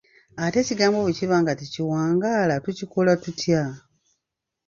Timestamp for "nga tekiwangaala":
1.41-2.55